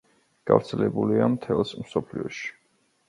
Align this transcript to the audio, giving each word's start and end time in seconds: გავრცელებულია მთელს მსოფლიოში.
გავრცელებულია 0.51 1.27
მთელს 1.35 1.75
მსოფლიოში. 1.85 2.53